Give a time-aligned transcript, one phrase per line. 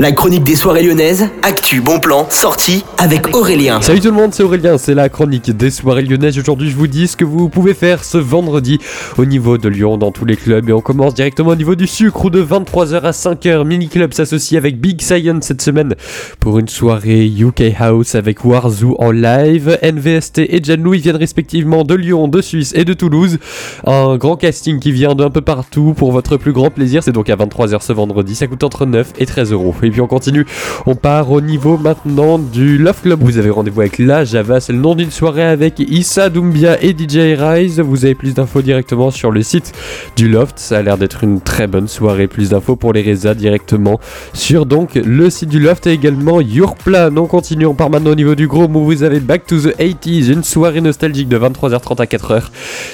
[0.00, 3.82] La chronique des soirées lyonnaises, actu, bon plan, sortie avec Aurélien.
[3.82, 6.38] Salut tout le monde, c'est Aurélien, c'est la chronique des soirées lyonnaises.
[6.38, 8.78] Aujourd'hui, je vous dis ce que vous pouvez faire ce vendredi
[9.18, 10.66] au niveau de Lyon dans tous les clubs.
[10.70, 14.14] Et on commence directement au niveau du sucre où de 23h à 5h, Mini Club
[14.14, 15.94] s'associe avec Big Science cette semaine
[16.38, 19.78] pour une soirée UK House avec Warzoo en live.
[19.82, 23.38] NVST et Jan Louis viennent respectivement de Lyon, de Suisse et de Toulouse.
[23.86, 27.02] Un grand casting qui vient d'un peu partout pour votre plus grand plaisir.
[27.02, 28.34] C'est donc à 23h ce vendredi.
[28.34, 29.74] Ça coûte entre 9 et 13 euros.
[29.90, 30.46] Et puis on continue.
[30.86, 33.20] On part au niveau maintenant du Love Club.
[33.22, 34.60] Vous avez rendez-vous avec la Java.
[34.60, 37.80] C'est le nom d'une soirée avec Issa Doumbia et DJ Rise.
[37.80, 39.72] Vous avez plus d'infos directement sur le site
[40.14, 40.60] du Loft.
[40.60, 42.28] Ça a l'air d'être une très bonne soirée.
[42.28, 43.98] Plus d'infos pour les Reza directement
[44.32, 47.10] sur donc le site du Loft et également Your Plan.
[47.16, 47.66] On continue.
[47.66, 50.32] On part maintenant au niveau du gros où vous avez Back to the 80s.
[50.32, 52.42] Une soirée nostalgique de 23h30 à 4h.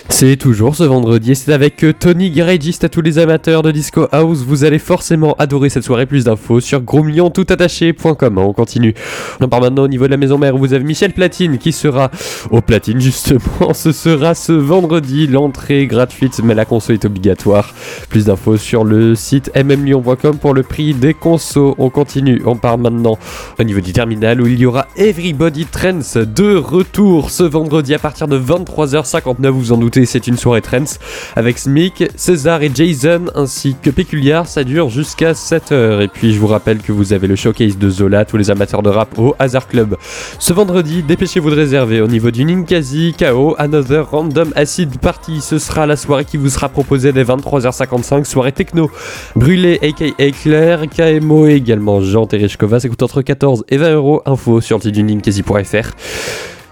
[0.08, 4.44] C'est toujours ce vendredi c'est avec Tony Garagist à tous les amateurs de Disco House.
[4.46, 6.06] Vous allez forcément adorer cette soirée.
[6.06, 8.38] Plus d'infos sur toutattaché.com.
[8.38, 8.94] On continue.
[9.40, 10.56] On part maintenant au niveau de la maison mère.
[10.56, 12.10] Vous avez Michel Platine qui sera
[12.50, 13.74] au platine justement.
[13.74, 15.26] Ce sera ce vendredi.
[15.26, 17.74] L'entrée gratuite, mais la conso est obligatoire.
[18.08, 21.74] Plus d'infos sur le site mmlyon.com pour le prix des consos.
[21.78, 22.42] On continue.
[22.46, 23.18] On part maintenant
[23.58, 27.98] au niveau du terminal où il y aura Everybody Trends de retour ce vendredi à
[27.98, 29.48] partir de 23h59.
[29.48, 30.96] Vous en doutez, c'est une soirée Trends
[31.34, 34.46] avec Smic, César et Jason ainsi que Péculiar.
[34.46, 36.00] Ça dure jusqu'à 7h.
[36.00, 38.82] Et puis je vous rappelle que vous avez le showcase de Zola, tous les amateurs
[38.82, 39.96] de rap au Hazard Club.
[40.38, 45.42] Ce vendredi, dépêchez-vous de réserver au niveau du Ninkasi, KO, Another Random Acid Party.
[45.42, 48.90] Ce sera la soirée qui vous sera proposée dès 23h55, soirée techno.
[49.34, 52.80] Brûlé, aka Claire, KMO également Jean Tereshkova.
[52.80, 54.22] Ça coûte entre 14 et 20 euros.
[54.24, 55.92] Info sur Ninkasi.fr.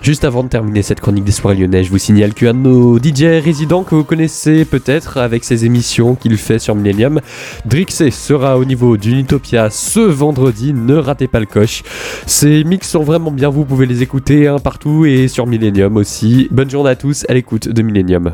[0.05, 2.99] Juste avant de terminer cette chronique des soirées lyonnais, je vous signale qu'un de nos
[2.99, 7.23] DJ résidents que vous connaissez peut-être avec ses émissions qu'il fait sur Millennium,
[7.65, 10.75] Drixé sera au niveau d'une Utopia ce vendredi.
[10.75, 11.83] Ne ratez pas le coche.
[12.27, 16.49] Ces mix sont vraiment bien, vous pouvez les écouter partout et sur Millennium aussi.
[16.51, 18.33] Bonne journée à tous à l'écoute de Millennium.